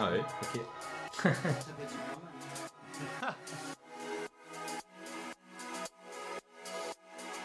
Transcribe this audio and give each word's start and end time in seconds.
Ah 0.00 0.12
ok. 0.14 0.60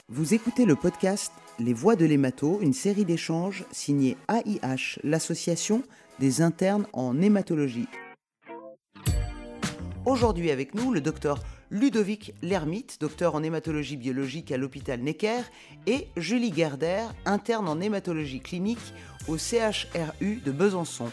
Vous 0.10 0.36
écoutez 0.36 0.66
le 0.66 0.76
podcast 0.76 1.32
Les 1.58 1.74
Voix 1.74 1.96
de 1.96 2.06
l'hémato, 2.06 2.60
une 2.62 2.74
série 2.74 3.06
d'échanges 3.06 3.66
signée 3.72 4.18
AIH, 4.28 5.00
l'association 5.04 5.82
des 6.20 6.44
internes 6.44 6.86
en 6.94 7.20
hématologie. 7.20 7.88
Aujourd'hui 10.06 10.52
avec 10.52 10.76
nous, 10.76 10.94
le 10.94 11.02
docteur 11.02 11.40
Ludovic 11.72 12.36
Lermite, 12.44 13.02
docteur 13.02 13.34
en 13.34 13.42
hématologie 13.42 13.98
biologique 13.98 14.52
à 14.52 14.58
l'hôpital 14.58 15.00
Necker, 15.00 15.42
et 15.88 16.08
Julie 16.18 16.54
Gerder, 16.54 17.06
interne 17.26 17.68
en 17.68 17.82
hématologie 17.82 18.42
clinique 18.42 18.94
au 19.28 19.40
CHRU 19.40 20.36
de 20.46 20.52
Besançon. 20.52 21.10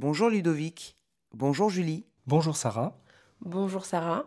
Bonjour 0.00 0.30
Ludovic. 0.30 0.96
Bonjour 1.34 1.68
Julie. 1.68 2.06
Bonjour 2.26 2.56
Sarah. 2.56 2.96
Bonjour 3.42 3.84
Sarah. 3.84 4.24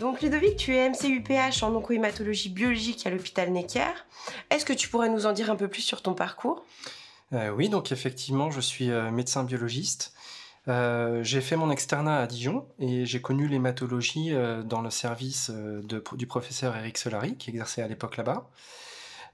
Donc 0.00 0.22
Ludovic, 0.22 0.56
tu 0.56 0.74
es 0.74 0.90
MCUPH 0.90 1.62
en 1.62 1.72
oncohématologie 1.72 2.48
biologique 2.48 3.06
à 3.06 3.10
l'hôpital 3.10 3.52
Necker. 3.52 3.92
Est-ce 4.50 4.64
que 4.64 4.72
tu 4.72 4.88
pourrais 4.88 5.08
nous 5.08 5.24
en 5.26 5.32
dire 5.32 5.52
un 5.52 5.54
peu 5.56 5.68
plus 5.68 5.82
sur 5.82 6.02
ton 6.02 6.14
parcours? 6.14 6.64
Euh, 7.32 7.50
oui, 7.50 7.68
donc 7.68 7.92
effectivement, 7.92 8.50
je 8.50 8.60
suis 8.60 8.90
euh, 8.90 9.12
médecin 9.12 9.44
biologiste. 9.44 10.14
Euh, 10.66 11.22
j'ai 11.22 11.40
fait 11.40 11.54
mon 11.54 11.70
externat 11.70 12.18
à 12.18 12.26
Dijon 12.26 12.66
et 12.80 13.06
j'ai 13.06 13.22
connu 13.22 13.46
l'hématologie 13.46 14.34
euh, 14.34 14.64
dans 14.64 14.80
le 14.82 14.90
service 14.90 15.52
euh, 15.54 15.80
de- 15.84 16.02
du 16.14 16.26
professeur 16.26 16.76
Eric 16.76 16.98
Solari, 16.98 17.36
qui 17.36 17.50
exerçait 17.50 17.82
à 17.82 17.86
l'époque 17.86 18.16
là-bas. 18.16 18.50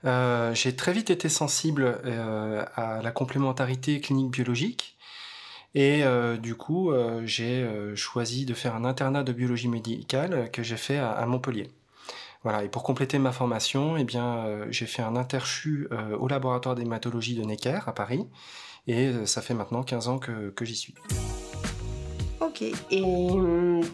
Euh, 0.05 0.52
j'ai 0.55 0.74
très 0.74 0.92
vite 0.92 1.11
été 1.11 1.29
sensible 1.29 2.01
euh, 2.05 2.65
à 2.74 3.02
la 3.02 3.11
complémentarité 3.12 4.01
clinique 4.01 4.33
biologique 4.33 4.97
et 5.75 6.03
euh, 6.03 6.36
du 6.36 6.55
coup 6.56 6.92
j'ai 7.25 7.67
choisi 7.94 8.44
de 8.44 8.55
faire 8.55 8.75
un 8.75 8.84
internat 8.84 9.22
de 9.22 9.33
biologie 9.33 9.69
médicale 9.69 10.50
que 10.50 10.62
j'ai 10.62 10.77
fait 10.77 10.98
à, 10.98 11.25
Montpellier. 11.27 11.70
Voilà, 12.42 12.64
et 12.64 12.69
pour 12.69 12.83
compléter 12.83 13.20
ma 13.20 13.31
formation, 13.31 13.97
eh 13.97 14.03
bien, 14.03 14.67
j'ai 14.70 14.86
fait 14.86 15.03
un 15.03 15.14
interchu 15.14 15.89
au 16.19 16.27
laboratoire 16.27 16.75
d'hématologie 16.75 17.37
de 17.37 17.42
Necker 17.44 17.78
à 17.87 17.92
Paris 17.92 18.27
et 18.89 19.12
ça 19.27 19.42
fait 19.42 19.55
maintenant 19.55 19.84
15 19.84 20.09
ans 20.09 20.19
que, 20.19 20.53
j'y 20.62 20.75
suis. 20.75 20.94
Ok. 22.41 22.64
Et 22.91 23.05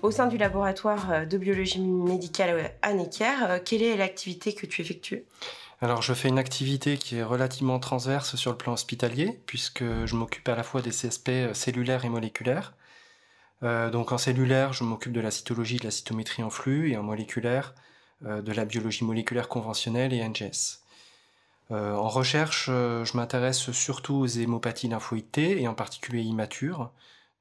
au 0.01 0.11
sein 0.11 0.29
du 0.29 0.39
laboratoire 0.39 1.27
de 1.27 1.37
biologie 1.37 1.81
médicale 1.81 2.73
à 2.81 2.95
Necker, 2.95 3.63
quelle 3.67 3.83
est 3.83 3.99
l'activité 3.99 4.55
que 4.55 4.65
tu 4.65 4.81
effectues? 4.81 5.25
Alors 5.81 6.03
je 6.03 6.13
fais 6.13 6.29
une 6.29 6.41
activité 6.41 6.99
qui 6.99 7.17
est 7.17 7.23
relativement 7.23 7.79
transverse 7.79 8.35
sur 8.35 8.51
le 8.51 8.57
plan 8.57 8.73
hospitalier, 8.73 9.41
puisque 9.47 9.85
je 9.85 10.17
m'occupe 10.17 10.49
à 10.49 10.57
la 10.57 10.65
fois 10.65 10.83
des 10.83 10.91
CSP 10.91 11.29
euh, 11.29 11.55
cellulaires 11.55 12.05
et 12.05 12.09
moléculaires. 12.09 12.75
Euh, 13.63 13.89
donc 13.89 14.11
en 14.11 14.19
cellulaire, 14.19 14.73
je 14.73 14.83
m'occupe 14.83 15.13
de 15.13 15.21
la 15.21 15.31
cytologie, 15.31 15.77
de 15.77 15.85
la 15.85 15.93
cytométrie 15.93 16.43
en 16.43 16.51
flux, 16.51 16.91
et 16.91 16.97
en 16.97 17.05
moléculaire, 17.05 17.75
euh, 18.27 18.43
de 18.43 18.53
la 18.53 18.65
biologie 18.65 19.05
moléculaire 19.05 19.49
conventionnelle 19.49 20.13
et 20.13 20.29
NGS. 20.29 20.83
En 21.71 22.09
recherche, 22.09 22.67
je 22.69 23.17
m'intéresse 23.17 23.73
surtout 23.73 24.15
aux 24.15 24.27
hémopathies 24.27 24.89
lymphoïdes 24.89 25.31
T, 25.31 25.61
et 25.61 25.69
en 25.69 25.75
particulier 25.75 26.23
immatures, 26.23 26.91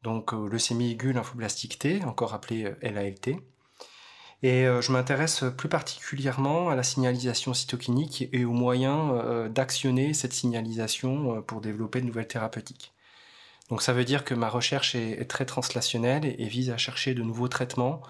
donc 0.04 0.34
leucémie 0.34 0.92
aiguë 0.92 1.14
lymphoblastique 1.14 1.80
T, 1.80 2.04
encore 2.04 2.34
appelée 2.34 2.74
LALT. 2.82 3.40
Et 4.44 4.68
euh, 4.68 4.82
je 4.82 4.92
m'intéresse 4.92 5.44
plus 5.58 5.70
particulièrement 5.70 6.70
à 6.70 6.76
la 6.76 6.84
signalisation 6.84 7.54
cytokinique 7.54 8.30
et 8.32 8.46
aux 8.46 8.54
moyens 8.54 9.12
euh, 9.14 9.50
d'actionner 9.50 10.14
cette 10.14 10.34
signalisation 10.34 11.38
euh, 11.38 11.42
pour 11.42 11.60
développer 11.60 12.02
de 12.02 12.06
nouvelles 12.06 12.28
thérapeutiques. 12.28 12.94
Donc 13.70 13.82
ça 13.82 13.94
veut 13.94 14.06
dire 14.06 14.24
que 14.24 14.34
ma 14.34 14.48
recherche 14.48 14.96
est, 14.96 15.28
très 15.30 15.46
translationnelle 15.46 16.24
et, 16.26 16.46
vise 16.46 16.70
à 16.70 16.78
chercher 16.78 17.14
de 17.14 17.22
nouveaux 17.22 17.50
traitements 17.50 18.02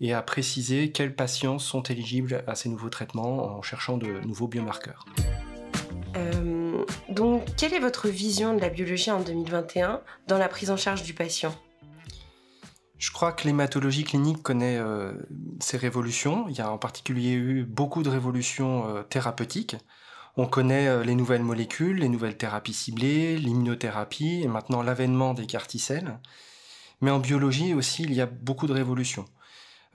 et 0.00 0.14
à 0.14 0.22
préciser 0.22 0.90
quels 0.90 1.14
patients 1.14 1.58
sont 1.58 1.82
éligibles 1.82 2.44
à 2.46 2.54
ces 2.54 2.70
nouveaux 2.70 2.88
traitements 2.88 3.58
en 3.58 3.60
cherchant 3.60 3.98
de 3.98 4.20
nouveaux 4.20 4.48
biomarqueurs. 4.48 5.04
Donc, 7.10 7.44
quelle 7.56 7.74
est 7.74 7.78
votre 7.78 8.08
vision 8.08 8.54
de 8.54 8.60
la 8.60 8.70
biologie 8.70 9.10
en 9.10 9.20
2021 9.20 10.00
dans 10.28 10.38
la 10.38 10.48
prise 10.48 10.70
en 10.70 10.78
charge 10.78 11.02
du 11.02 11.12
patient? 11.12 11.54
Je 13.02 13.10
crois 13.10 13.32
que 13.32 13.48
l'hématologie 13.48 14.04
clinique 14.04 14.44
connaît 14.44 14.78
euh, 14.78 15.12
ses 15.58 15.76
révolutions. 15.76 16.46
Il 16.48 16.56
y 16.56 16.60
a 16.60 16.70
en 16.70 16.78
particulier 16.78 17.32
eu 17.32 17.64
beaucoup 17.64 18.04
de 18.04 18.08
révolutions 18.08 18.86
euh, 18.86 19.02
thérapeutiques. 19.02 19.74
On 20.36 20.46
connaît 20.46 20.86
euh, 20.86 21.02
les 21.02 21.16
nouvelles 21.16 21.42
molécules, 21.42 21.96
les 21.96 22.08
nouvelles 22.08 22.36
thérapies 22.36 22.72
ciblées, 22.72 23.38
l'immunothérapie 23.38 24.42
et 24.44 24.46
maintenant 24.46 24.82
l'avènement 24.82 25.34
des 25.34 25.46
carticelles. 25.46 26.20
Mais 27.00 27.10
en 27.10 27.18
biologie 27.18 27.74
aussi, 27.74 28.04
il 28.04 28.14
y 28.14 28.20
a 28.20 28.26
beaucoup 28.26 28.68
de 28.68 28.72
révolutions. 28.72 29.24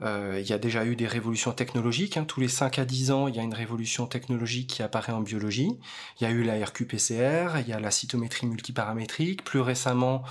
Euh, 0.02 0.38
il 0.40 0.48
y 0.48 0.52
a 0.52 0.58
déjà 0.58 0.84
eu 0.84 0.94
des 0.96 1.06
révolutions 1.06 1.52
technologiques. 1.52 2.16
hein. 2.16 2.24
Tous 2.24 2.40
les 2.40 2.48
5 2.48 2.78
à 2.78 2.84
10 2.84 3.10
ans, 3.10 3.28
il 3.28 3.34
y 3.34 3.40
a 3.40 3.42
une 3.42 3.54
révolution 3.54 4.06
technologique 4.06 4.68
qui 4.70 4.82
apparaît 4.82 5.12
en 5.12 5.20
biologie. 5.20 5.76
Il 6.20 6.24
y 6.24 6.26
a 6.26 6.30
eu 6.30 6.44
la 6.44 6.54
RQ-PCR, 6.64 7.60
il 7.60 7.68
y 7.68 7.72
a 7.72 7.80
la 7.80 7.90
cytométrie 7.90 8.46
multiparamétrique. 8.46 9.44
Plus 9.44 9.60
récemment, 9.60 10.22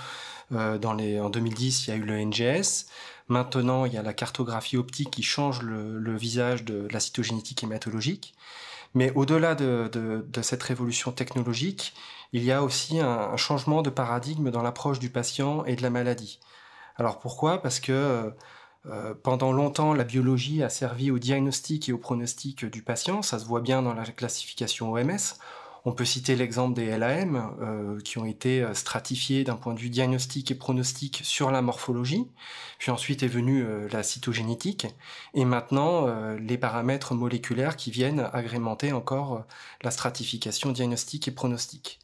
euh, 0.52 0.78
en 0.82 1.30
2010, 1.30 1.86
il 1.86 1.90
y 1.90 1.92
a 1.92 1.96
eu 1.96 2.04
le 2.04 2.18
NGS. 2.18 2.86
Maintenant, 3.28 3.84
il 3.84 3.92
y 3.92 3.98
a 3.98 4.02
la 4.02 4.14
cartographie 4.14 4.78
optique 4.78 5.10
qui 5.10 5.22
change 5.22 5.60
le, 5.62 6.16
visage 6.16 6.64
de 6.64 6.88
la 6.90 7.00
cytogénétique 7.00 7.62
hématologique. 7.62 8.34
Mais 8.94 9.12
au-delà 9.14 9.54
de, 9.54 10.24
cette 10.42 10.62
révolution 10.62 11.12
technologique, 11.12 11.92
il 12.32 12.42
y 12.42 12.52
a 12.52 12.62
aussi 12.62 13.00
un, 13.00 13.06
un 13.08 13.36
changement 13.36 13.82
de 13.82 13.90
paradigme 13.90 14.50
dans 14.50 14.62
l'approche 14.62 14.98
du 14.98 15.10
patient 15.10 15.64
et 15.66 15.76
de 15.76 15.82
la 15.82 15.90
maladie. 15.90 16.40
Alors 16.96 17.18
pourquoi? 17.18 17.60
Parce 17.62 17.80
que 17.80 18.32
euh, 18.90 19.14
pendant 19.22 19.52
longtemps, 19.52 19.94
la 19.94 20.04
biologie 20.04 20.62
a 20.62 20.68
servi 20.68 21.10
au 21.10 21.18
diagnostic 21.18 21.88
et 21.88 21.92
au 21.92 21.98
pronostic 21.98 22.64
du 22.64 22.82
patient. 22.82 23.22
Ça 23.22 23.38
se 23.38 23.44
voit 23.44 23.60
bien 23.60 23.82
dans 23.82 23.94
la 23.94 24.04
classification 24.04 24.92
OMS. 24.92 25.36
On 25.84 25.92
peut 25.92 26.04
citer 26.04 26.36
l'exemple 26.36 26.74
des 26.74 26.96
LAM 26.98 27.54
euh, 27.60 28.00
qui 28.00 28.18
ont 28.18 28.24
été 28.24 28.62
euh, 28.62 28.74
stratifiés 28.74 29.44
d'un 29.44 29.56
point 29.56 29.74
de 29.74 29.78
vue 29.78 29.90
diagnostic 29.90 30.50
et 30.50 30.54
pronostic 30.54 31.20
sur 31.22 31.50
la 31.50 31.62
morphologie. 31.62 32.26
Puis 32.78 32.90
ensuite 32.90 33.22
est 33.22 33.28
venue 33.28 33.64
la 33.90 34.02
cytogénétique 34.02 34.86
et 35.34 35.44
maintenant 35.44 36.06
les 36.36 36.56
paramètres 36.58 37.12
moléculaires 37.14 37.74
qui 37.74 37.90
viennent 37.90 38.30
agrémenter 38.32 38.92
encore 38.92 39.44
la 39.82 39.90
stratification 39.90 40.70
diagnostique 40.70 41.26
et 41.26 41.32
pronostic. 41.32 41.98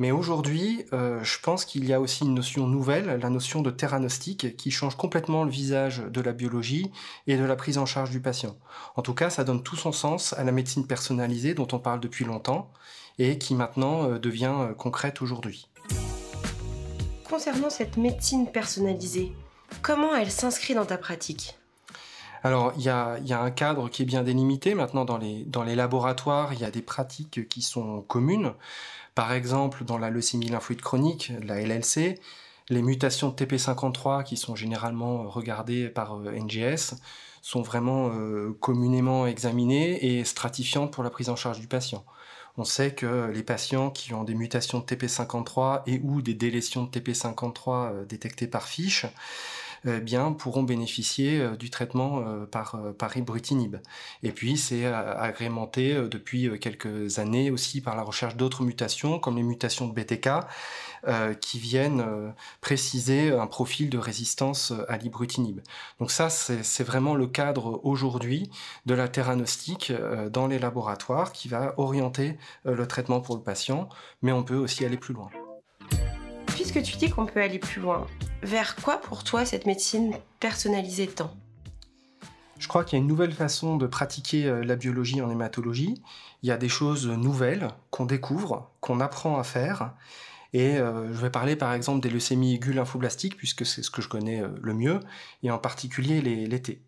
Mais 0.00 0.12
aujourd'hui, 0.12 0.86
euh, 0.94 1.22
je 1.22 1.38
pense 1.40 1.66
qu'il 1.66 1.84
y 1.84 1.92
a 1.92 2.00
aussi 2.00 2.24
une 2.24 2.32
notion 2.32 2.66
nouvelle, 2.66 3.20
la 3.20 3.28
notion 3.28 3.60
de 3.60 3.70
theranostic, 3.70 4.56
qui 4.56 4.70
change 4.70 4.96
complètement 4.96 5.44
le 5.44 5.50
visage 5.50 5.98
de 5.98 6.22
la 6.22 6.32
biologie 6.32 6.90
et 7.26 7.36
de 7.36 7.44
la 7.44 7.54
prise 7.54 7.76
en 7.76 7.84
charge 7.84 8.08
du 8.08 8.18
patient. 8.18 8.56
En 8.96 9.02
tout 9.02 9.12
cas, 9.12 9.28
ça 9.28 9.44
donne 9.44 9.62
tout 9.62 9.76
son 9.76 9.92
sens 9.92 10.32
à 10.32 10.42
la 10.42 10.52
médecine 10.52 10.86
personnalisée 10.86 11.52
dont 11.52 11.68
on 11.72 11.78
parle 11.78 12.00
depuis 12.00 12.24
longtemps 12.24 12.70
et 13.18 13.36
qui 13.36 13.54
maintenant 13.54 14.04
euh, 14.04 14.18
devient 14.18 14.54
euh, 14.58 14.72
concrète 14.72 15.20
aujourd'hui. 15.20 15.68
Concernant 17.28 17.68
cette 17.68 17.98
médecine 17.98 18.50
personnalisée, 18.50 19.34
comment 19.82 20.14
elle 20.16 20.30
s'inscrit 20.30 20.72
dans 20.72 20.86
ta 20.86 20.96
pratique? 20.96 21.58
Alors, 22.42 22.72
il 22.78 22.82
y 22.82 22.88
a, 22.88 23.18
il 23.18 23.26
y 23.26 23.34
a 23.34 23.40
un 23.42 23.50
cadre 23.50 23.90
qui 23.90 24.00
est 24.00 24.06
bien 24.06 24.22
délimité. 24.22 24.74
Maintenant, 24.74 25.04
dans 25.04 25.18
les, 25.18 25.44
dans 25.44 25.62
les 25.62 25.74
laboratoires, 25.74 26.54
il 26.54 26.60
y 26.60 26.64
a 26.64 26.70
des 26.70 26.80
pratiques 26.80 27.46
qui 27.48 27.60
sont 27.60 28.00
communes. 28.00 28.54
Par 29.14 29.32
exemple, 29.32 29.84
dans 29.84 29.98
la 29.98 30.10
leucémie 30.10 30.48
lymphoïde 30.48 30.80
chronique, 30.80 31.32
la 31.42 31.60
LLC, 31.60 32.20
les 32.68 32.82
mutations 32.82 33.30
de 33.30 33.34
TP53 33.34 34.24
qui 34.24 34.36
sont 34.36 34.54
généralement 34.54 35.28
regardées 35.28 35.88
par 35.88 36.14
euh, 36.14 36.32
NGS 36.32 36.94
sont 37.42 37.62
vraiment 37.62 38.10
euh, 38.12 38.56
communément 38.60 39.26
examinées 39.26 40.18
et 40.18 40.24
stratifiantes 40.24 40.92
pour 40.92 41.02
la 41.02 41.10
prise 41.10 41.30
en 41.30 41.36
charge 41.36 41.58
du 41.58 41.66
patient. 41.66 42.04
On 42.56 42.64
sait 42.64 42.94
que 42.94 43.30
les 43.32 43.42
patients 43.42 43.90
qui 43.90 44.12
ont 44.12 44.24
des 44.24 44.34
mutations 44.34 44.80
de 44.80 44.84
TP53 44.84 45.82
et 45.86 46.00
ou 46.04 46.20
des 46.20 46.34
délétions 46.34 46.84
de 46.84 46.90
TP53 46.90 47.68
euh, 47.68 48.04
détectées 48.04 48.46
par 48.46 48.68
fiche 48.68 49.06
bien, 49.84 50.32
pourront 50.32 50.62
bénéficier 50.62 51.40
euh, 51.40 51.56
du 51.56 51.70
traitement 51.70 52.20
euh, 52.20 52.46
par, 52.46 52.74
euh, 52.74 52.92
ibrutinib. 53.16 53.76
Et 54.22 54.32
puis, 54.32 54.56
c'est 54.56 54.84
euh, 54.84 55.16
agrémenté 55.16 55.94
euh, 55.94 56.08
depuis 56.08 56.48
euh, 56.48 56.56
quelques 56.56 57.18
années 57.18 57.50
aussi 57.50 57.80
par 57.80 57.96
la 57.96 58.02
recherche 58.02 58.36
d'autres 58.36 58.62
mutations, 58.62 59.18
comme 59.18 59.36
les 59.36 59.42
mutations 59.42 59.88
de 59.88 59.94
BTK, 59.94 60.28
euh, 61.08 61.32
qui 61.32 61.58
viennent 61.58 62.00
euh, 62.00 62.30
préciser 62.60 63.32
un 63.32 63.46
profil 63.46 63.88
de 63.88 63.96
résistance 63.96 64.70
euh, 64.72 64.84
à 64.90 64.98
l'ibrutinib. 64.98 65.60
Donc 65.98 66.10
ça, 66.10 66.28
c'est 66.28 66.84
vraiment 66.84 67.14
le 67.14 67.26
cadre 67.26 67.80
aujourd'hui 67.84 68.50
de 68.84 68.94
la 68.94 69.08
theranostique 69.08 69.90
euh, 69.90 70.28
dans 70.28 70.46
les 70.46 70.58
laboratoires 70.58 71.32
qui 71.32 71.48
va 71.48 71.74
orienter 71.78 72.36
euh, 72.66 72.74
le 72.74 72.86
traitement 72.86 73.20
pour 73.20 73.36
le 73.36 73.42
patient, 73.42 73.88
mais 74.20 74.32
on 74.32 74.42
peut 74.42 74.56
aussi 74.56 74.84
aller 74.84 74.98
plus 74.98 75.14
loin. 75.14 75.30
Puisque 76.48 76.82
tu 76.82 76.98
dis 76.98 77.08
qu'on 77.08 77.24
peut 77.24 77.40
aller 77.40 77.58
plus 77.58 77.80
loin, 77.80 78.06
vers 78.42 78.76
quoi 78.76 78.98
pour 78.98 79.24
toi 79.24 79.44
cette 79.44 79.66
médecine 79.66 80.14
personnalisée 80.38 81.06
tend? 81.06 81.30
Je 82.58 82.68
crois 82.68 82.84
qu'il 82.84 82.98
y 82.98 83.00
a 83.00 83.02
une 83.02 83.08
nouvelle 83.08 83.32
façon 83.32 83.76
de 83.76 83.86
pratiquer 83.86 84.46
euh, 84.46 84.62
la 84.62 84.76
biologie 84.76 85.22
en 85.22 85.30
hématologie. 85.30 86.02
Il 86.42 86.48
y 86.48 86.52
a 86.52 86.58
des 86.58 86.68
choses 86.68 87.08
nouvelles 87.08 87.68
qu'on 87.90 88.04
découvre, 88.04 88.70
qu'on 88.80 89.00
apprend 89.00 89.38
à 89.38 89.44
faire. 89.44 89.94
Et 90.52 90.76
euh, 90.76 91.12
je 91.14 91.20
vais 91.20 91.30
parler 91.30 91.56
par 91.56 91.72
exemple 91.72 92.00
des 92.00 92.10
leucémies 92.10 92.54
aiguës 92.54 92.74
lymphoblastiques, 92.74 93.36
puisque 93.36 93.64
c'est 93.64 93.82
ce 93.82 93.90
que 93.90 94.02
je 94.02 94.08
connais 94.08 94.42
le 94.60 94.74
mieux, 94.74 95.00
et 95.42 95.50
en 95.50 95.58
particulier 95.58 96.20
les 96.20 96.62
T. 96.62 96.82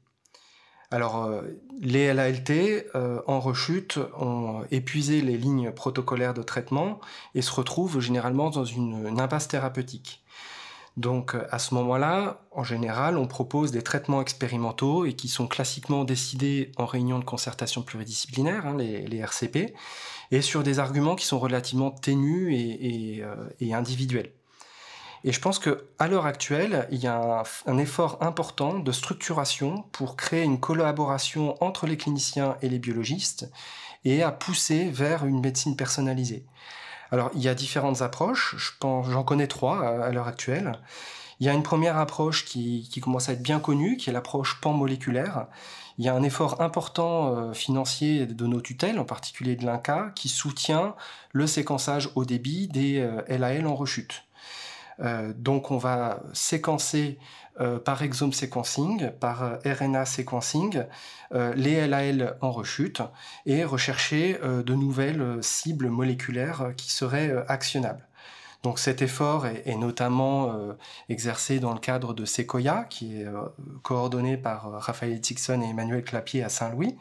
Alors, 0.90 1.43
les 1.81 2.12
LALT 2.12 2.84
en 3.26 3.40
rechute 3.40 3.99
ont 4.19 4.62
épuisé 4.70 5.22
les 5.22 5.38
lignes 5.38 5.70
protocolaires 5.70 6.34
de 6.34 6.43
traitement 6.43 7.00
et 7.34 7.40
se 7.40 7.50
retrouvent 7.50 8.00
généralement 8.00 8.50
dans 8.50 8.66
une 8.66 9.19
impasse 9.19 9.49
thérapeutique. 9.49 10.22
Donc 10.96 11.34
à 11.50 11.58
ce 11.58 11.74
moment-là, 11.74 12.42
en 12.50 12.64
général, 12.64 13.16
on 13.16 13.26
propose 13.26 13.70
des 13.70 13.82
traitements 13.82 14.20
expérimentaux 14.20 15.06
et 15.06 15.14
qui 15.14 15.28
sont 15.28 15.46
classiquement 15.46 16.04
décidés 16.04 16.70
en 16.76 16.84
réunion 16.84 17.18
de 17.18 17.24
concertation 17.24 17.82
pluridisciplinaire, 17.82 18.66
hein, 18.66 18.76
les, 18.76 19.16
RCP, 19.16 19.74
et 20.30 20.42
sur 20.42 20.62
des 20.62 20.78
arguments 20.78 21.16
qui 21.16 21.26
sont 21.26 21.38
relativement 21.38 21.90
ténus 21.90 22.52
euh, 23.22 23.48
et, 23.60 23.72
individuels. 23.72 24.32
Et 25.24 25.32
je 25.32 25.40
pense 25.40 25.58
qu'à 25.58 26.08
l'heure 26.08 26.26
actuelle, 26.26 26.88
il 26.90 26.98
y 26.98 27.06
a 27.06 27.44
un, 27.66 27.78
effort 27.78 28.18
important 28.20 28.78
de 28.78 28.92
structuration 28.92 29.84
pour 29.92 30.16
créer 30.16 30.42
une 30.42 30.58
collaboration 30.58 31.62
entre 31.62 31.86
les 31.86 31.96
cliniciens 31.96 32.56
et 32.60 32.68
les 32.68 32.80
biologistes 32.80 33.50
et 34.04 34.22
à 34.22 34.32
pousser 34.32 34.90
vers 34.90 35.24
une 35.24 35.40
médecine 35.40 35.76
personnalisée. 35.76 36.44
Alors, 37.12 37.31
il 37.35 37.43
y 37.43 37.49
a 37.49 37.55
différentes 37.55 38.00
approches. 38.00 38.55
Je 38.56 38.70
pense, 38.81 39.09
j'en 39.11 39.23
connais 39.23 39.47
trois 39.47 39.87
à, 39.87 40.11
l'heure 40.11 40.26
actuelle. 40.26 40.79
Il 41.41 41.47
y 41.47 41.50
a 41.50 41.53
une 41.53 41.62
première 41.62 41.99
approche 41.99 42.47
qui, 42.47 42.88
commence 43.03 43.29
à 43.29 43.35
être 43.35 43.43
bien 43.43 43.61
connue, 43.61 43.99
qui 43.99 44.09
est 44.09 44.14
l'approche 44.14 44.59
pan-moléculaire. 44.62 45.47
Il 45.99 46.06
y 46.06 46.09
a 46.09 46.14
un 46.14 46.23
effort 46.23 46.62
important 46.62 47.37
euh, 47.37 47.53
financier 47.53 48.25
de 48.25 48.47
nos 48.47 48.62
tutelles, 48.62 48.99
en 48.99 49.05
particulier 49.05 49.56
de 49.56 49.67
l'INCA, 49.67 50.12
qui 50.14 50.31
soutient 50.31 50.94
le 51.32 51.47
séquençage 51.47 52.09
au 52.14 52.25
débit 52.25 52.67
des 52.69 53.06
LAL 53.29 53.67
euh, 53.67 53.69
en 53.69 53.75
rechute. 53.75 54.25
Euh, 55.02 55.32
donc 55.37 55.70
on 55.70 55.78
va 55.78 56.22
séquencer 56.32 57.19
euh, 57.60 57.78
par 57.78 58.02
exome 58.02 58.32
sequencing, 58.32 59.10
par 59.10 59.43
euh, 59.43 59.56
RNA 59.64 60.06
sequencing, 60.06 60.84
les 61.54 61.87
LAL 61.87 62.37
en 62.43 62.50
rechute 62.50 63.00
et 63.46 63.64
rechercher 63.64 64.38
de 64.43 64.75
nouvelles 64.75 65.38
cibles 65.40 65.88
moléculaires 65.88 66.75
qui 66.76 66.93
seraient 66.93 67.32
actionnables. 67.49 68.06
Donc 68.62 68.79
cet 68.79 69.03
effort 69.03 69.47
est, 69.47 69.76
notamment 69.76 70.55
exercé 71.09 71.59
dans 71.59 71.75
le 71.75 71.81
cadre 71.81 72.14
de 72.14 72.25
Sequoia, 72.25 72.85
qui 72.85 73.20
est 73.20 73.26
coordonné 73.82 74.37
par 74.37 74.70
Raphaël 74.81 75.20
Tixon 75.20 75.61
et 75.62 75.70
Emmanuel 75.70 76.05
Clapier 76.05 76.44
à 76.44 76.49
Saint-Louis 76.49 76.97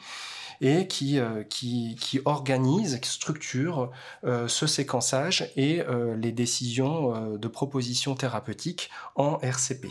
et 0.61 0.87
qui, 0.87 1.19
euh, 1.19 1.43
qui, 1.43 1.97
qui 1.99 2.21
organise, 2.23 2.99
qui 3.01 3.09
structure 3.09 3.91
euh, 4.23 4.47
ce 4.47 4.67
séquençage 4.67 5.51
et 5.55 5.81
euh, 5.81 6.15
les 6.15 6.31
décisions 6.31 7.35
de 7.37 7.47
propositions 7.47 8.15
thérapeutiques 8.15 8.89
en 9.15 9.39
RCP. 9.39 9.87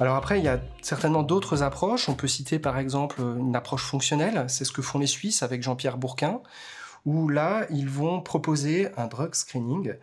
Alors 0.00 0.16
après, 0.16 0.38
il 0.38 0.44
y 0.44 0.48
a 0.48 0.60
certainement 0.82 1.22
d'autres 1.22 1.62
approches. 1.62 2.08
On 2.08 2.14
peut 2.14 2.26
citer 2.26 2.58
par 2.58 2.78
exemple 2.78 3.20
une 3.20 3.54
approche 3.54 3.84
fonctionnelle, 3.84 4.46
c'est 4.48 4.64
ce 4.64 4.72
que 4.72 4.82
font 4.82 4.98
les 4.98 5.06
Suisses 5.06 5.42
avec 5.42 5.62
Jean-Pierre 5.62 5.98
Bourquin, 5.98 6.40
où 7.06 7.28
là, 7.28 7.66
ils 7.70 7.88
vont 7.88 8.20
proposer 8.20 8.88
un 8.96 9.06
drug 9.06 9.34
screening 9.34 9.94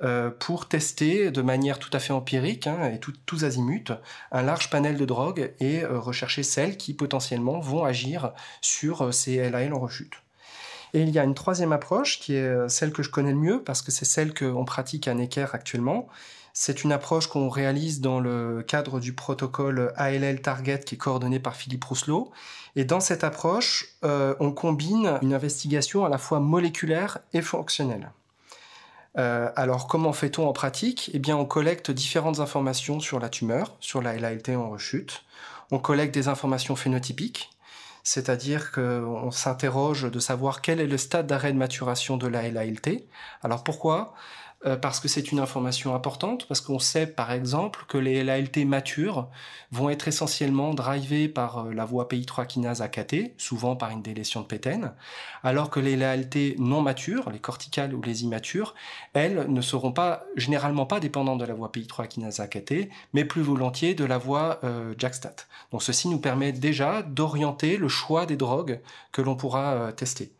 euh, 0.00 0.30
pour 0.30 0.68
tester 0.68 1.32
de 1.32 1.42
manière 1.42 1.80
tout 1.80 1.90
à 1.92 1.98
fait 1.98 2.12
empirique 2.12 2.68
hein, 2.68 2.92
et 2.92 3.00
tous 3.00 3.44
azimuts 3.44 3.92
un 4.30 4.42
large 4.42 4.70
panel 4.70 4.96
de 4.96 5.04
drogues 5.04 5.52
et 5.58 5.82
euh, 5.82 5.98
rechercher 5.98 6.44
celles 6.44 6.76
qui 6.76 6.94
potentiellement 6.94 7.58
vont 7.58 7.82
agir 7.82 8.32
sur 8.60 9.02
euh, 9.02 9.10
ces 9.10 9.50
LAL 9.50 9.74
en 9.74 9.80
rechute. 9.80 10.14
Et 10.94 11.02
il 11.02 11.10
y 11.10 11.18
a 11.18 11.24
une 11.24 11.34
troisième 11.34 11.72
approche 11.72 12.20
qui 12.20 12.34
est 12.34 12.68
celle 12.68 12.92
que 12.92 13.02
je 13.02 13.10
connais 13.10 13.32
le 13.32 13.38
mieux 13.38 13.62
parce 13.62 13.82
que 13.82 13.90
c'est 13.90 14.06
celle 14.06 14.32
qu'on 14.32 14.64
pratique 14.64 15.06
à 15.06 15.14
Necker 15.14 15.48
actuellement. 15.52 16.08
C'est 16.60 16.82
une 16.82 16.90
approche 16.90 17.28
qu'on 17.28 17.48
réalise 17.48 18.00
dans 18.00 18.18
le 18.18 18.64
cadre 18.66 18.98
du 18.98 19.12
protocole 19.12 19.92
ALL 19.94 20.42
Target 20.42 20.80
qui 20.80 20.96
est 20.96 20.98
coordonné 20.98 21.38
par 21.38 21.54
Philippe 21.54 21.84
Rousselot. 21.84 22.32
Et 22.74 22.84
dans 22.84 22.98
cette 22.98 23.22
approche, 23.22 23.96
on 24.02 24.50
combine 24.50 25.20
une 25.22 25.34
investigation 25.34 26.04
à 26.04 26.08
la 26.08 26.18
fois 26.18 26.40
moléculaire 26.40 27.18
et 27.32 27.42
fonctionnelle. 27.42 28.10
Euh, 29.18 29.50
alors 29.54 29.86
comment 29.86 30.12
fait-on 30.12 30.48
en 30.48 30.52
pratique? 30.52 31.12
Eh 31.14 31.20
bien 31.20 31.36
on 31.36 31.44
collecte 31.44 31.92
différentes 31.92 32.40
informations 32.40 32.98
sur 32.98 33.20
la 33.20 33.28
tumeur, 33.28 33.76
sur 33.78 34.02
la 34.02 34.16
LALT 34.16 34.56
en 34.56 34.70
rechute. 34.70 35.22
On 35.70 35.78
collecte 35.78 36.12
des 36.12 36.26
informations 36.26 36.74
phénotypiques, 36.74 37.50
c'est-à-dire 38.02 38.72
qu'on 38.72 39.30
s'interroge 39.30 40.10
de 40.10 40.18
savoir 40.18 40.60
quel 40.60 40.80
est 40.80 40.88
le 40.88 40.98
stade 40.98 41.28
d'arrêt 41.28 41.52
de 41.52 41.58
maturation 41.58 42.16
de 42.16 42.26
la 42.26 42.50
LALT. 42.50 43.06
Alors 43.44 43.62
pourquoi? 43.62 44.14
Euh, 44.66 44.76
parce 44.76 44.98
que 44.98 45.06
c'est 45.06 45.30
une 45.30 45.38
information 45.38 45.94
importante, 45.94 46.48
parce 46.48 46.60
qu'on 46.60 46.80
sait 46.80 47.06
par 47.06 47.30
exemple 47.30 47.84
que 47.86 47.96
les 47.96 48.24
LALT 48.24 48.64
matures 48.66 49.28
vont 49.70 49.88
être 49.88 50.08
essentiellement 50.08 50.74
drivés 50.74 51.28
par 51.28 51.58
euh, 51.58 51.72
la 51.72 51.84
voie 51.84 52.08
PI3 52.08 52.48
kinase 52.48 52.82
AKT, 52.82 53.34
souvent 53.38 53.76
par 53.76 53.90
une 53.90 54.02
délétion 54.02 54.40
de 54.40 54.46
PTEN, 54.46 54.94
alors 55.44 55.70
que 55.70 55.78
les 55.78 55.94
LALT 55.94 56.56
non 56.58 56.82
matures, 56.82 57.30
les 57.30 57.38
corticales 57.38 57.94
ou 57.94 58.02
les 58.02 58.24
immatures, 58.24 58.74
elles 59.12 59.46
ne 59.48 59.60
seront 59.60 59.92
pas 59.92 60.24
généralement 60.34 60.86
pas 60.86 60.98
dépendantes 60.98 61.38
de 61.38 61.44
la 61.44 61.54
voie 61.54 61.70
PI3 61.72 62.08
kinase 62.08 62.40
AKT, 62.40 62.88
mais 63.12 63.24
plus 63.24 63.42
volontiers 63.42 63.94
de 63.94 64.04
la 64.04 64.18
voie 64.18 64.58
euh, 64.64 64.92
JAKSTAT. 64.98 65.46
Donc 65.70 65.84
ceci 65.84 66.08
nous 66.08 66.18
permet 66.18 66.50
déjà 66.50 67.02
d'orienter 67.02 67.76
le 67.76 67.88
choix 67.88 68.26
des 68.26 68.36
drogues 68.36 68.80
que 69.12 69.22
l'on 69.22 69.36
pourra 69.36 69.92
tester. 69.92 70.32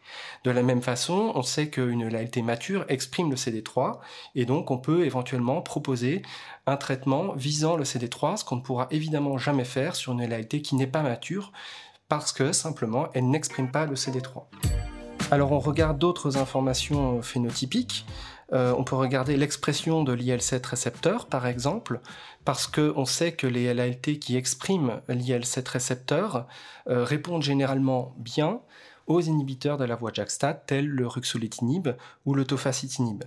De 0.44 0.50
la 0.50 0.62
même 0.62 0.82
façon, 0.82 1.32
on 1.34 1.42
sait 1.42 1.68
qu'une 1.68 2.08
LALT 2.08 2.42
mature 2.42 2.84
exprime 2.88 3.30
le 3.30 3.36
CD3 3.36 3.98
et 4.34 4.44
donc 4.44 4.70
on 4.70 4.78
peut 4.78 5.04
éventuellement 5.04 5.60
proposer 5.62 6.22
un 6.66 6.76
traitement 6.76 7.34
visant 7.34 7.76
le 7.76 7.84
CD3, 7.84 8.36
ce 8.38 8.44
qu'on 8.44 8.56
ne 8.56 8.60
pourra 8.60 8.86
évidemment 8.90 9.38
jamais 9.38 9.64
faire 9.64 9.96
sur 9.96 10.12
une 10.12 10.26
LALT 10.26 10.62
qui 10.62 10.76
n'est 10.76 10.86
pas 10.86 11.02
mature 11.02 11.52
parce 12.08 12.32
que 12.32 12.52
simplement 12.52 13.08
elle 13.14 13.28
n'exprime 13.28 13.70
pas 13.70 13.86
le 13.86 13.94
CD3. 13.94 14.44
Alors 15.30 15.52
on 15.52 15.58
regarde 15.58 15.98
d'autres 15.98 16.38
informations 16.38 17.20
phénotypiques. 17.20 18.06
Euh, 18.54 18.74
on 18.78 18.84
peut 18.84 18.96
regarder 18.96 19.36
l'expression 19.36 20.02
de 20.02 20.12
l'IL7 20.14 20.66
récepteur, 20.66 21.26
par 21.26 21.46
exemple, 21.46 22.00
parce 22.46 22.66
qu'on 22.66 23.04
sait 23.04 23.32
que 23.32 23.46
les 23.46 23.74
LALT 23.74 24.18
qui 24.18 24.36
expriment 24.36 25.02
l'IL7 25.08 25.68
récepteur 25.68 26.46
euh, 26.88 27.04
répondent 27.04 27.42
généralement 27.42 28.14
bien 28.16 28.60
aux 29.08 29.20
inhibiteurs 29.20 29.76
de 29.76 29.84
la 29.84 29.96
voie 29.96 30.12
JAK-STAT 30.12 30.54
tels 30.66 30.86
le 30.86 31.06
ruxolitinib 31.06 31.88
ou 32.24 32.34
le 32.34 32.44
tofacitinib. 32.44 33.24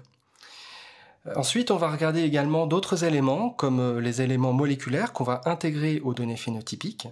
Euh, 1.27 1.33
ensuite, 1.35 1.71
on 1.71 1.77
va 1.77 1.91
regarder 1.91 2.21
également 2.21 2.67
d'autres 2.67 3.03
éléments, 3.03 3.49
comme 3.49 3.79
euh, 3.79 3.99
les 3.99 4.21
éléments 4.21 4.53
moléculaires 4.53 5.13
qu'on 5.13 5.23
va 5.23 5.41
intégrer 5.45 5.99
aux 5.99 6.13
données 6.13 6.37
phénotypiques. 6.37 7.07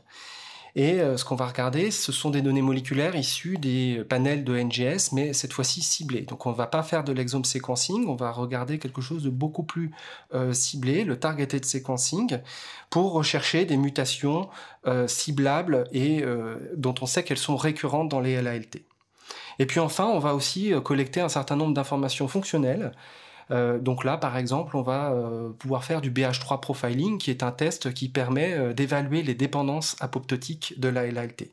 Et 0.76 1.02
euh, 1.02 1.18
ce 1.18 1.26
qu'on 1.26 1.36
va 1.36 1.48
regarder, 1.48 1.92
ce 1.92 2.12
sont 2.12 2.30
des 2.30 2.42
données 2.42 2.62
moléculaires 2.62 3.16
issues 3.16 3.58
des 3.58 4.04
panels 4.08 4.44
de 4.44 4.58
NGS, 4.58 5.12
mais 5.14 5.34
cette 5.34 5.54
fois-ci 5.54 5.82
ciblées. 5.82 6.22
Donc 6.22 6.46
on 6.46 6.52
ne 6.52 6.56
va 6.56 6.68
pas 6.68 6.84
faire 6.84 7.04
de 7.04 7.12
l'exome 7.12 7.46
sequencing, 7.46 8.08
on 8.08 8.16
va 8.16 8.32
regarder 8.32 8.80
quelque 8.80 9.02
chose 9.02 9.24
de 9.24 9.30
beaucoup 9.30 9.64
plus 9.64 9.92
ciblé, 10.52 11.04
le 11.04 11.18
targeted 11.20 11.66
sequencing, 11.66 12.40
pour 12.90 13.14
rechercher 13.14 13.66
des 13.66 13.78
mutations 13.78 14.50
euh, 14.88 15.08
ciblables 15.08 15.88
et 15.92 16.24
euh, 16.24 16.56
dont 16.76 16.96
on 17.02 17.06
sait 17.06 17.24
qu'elles 17.24 17.38
sont 17.38 17.58
récurrentes 17.58 18.10
dans 18.10 18.22
les 18.22 18.42
LALT. 18.42 18.82
Et 19.60 19.66
puis 19.66 19.80
enfin, 19.80 20.06
on 20.06 20.20
va 20.20 20.34
aussi 20.34 20.74
euh, 20.74 20.80
collecter 20.80 21.20
un 21.20 21.30
certain 21.30 21.56
nombre 21.56 21.74
d'informations 21.74 22.28
fonctionnelles 22.28 22.94
euh, 23.52 23.80
donc 23.80 24.04
là, 24.04 24.18
par 24.18 24.38
exemple, 24.38 24.78
on 24.78 24.82
va 24.82 25.12
euh, 25.12 25.50
pouvoir 25.50 25.84
faire 25.84 26.02
du 26.02 26.12
BH3 26.12 26.60
profiling, 26.60 27.18
qui 27.18 27.32
est 27.32 27.44
un 27.44 27.52
test 27.52 27.94
qui 27.94 28.10
permet 28.10 28.54
euh, 28.54 28.74
d'évaluer 28.74 29.24
les 29.24 29.34
dépendances 29.34 29.96
apoptotiques 30.00 30.80
de 30.80 30.90
la 30.90 31.08
LALT. 31.08 31.50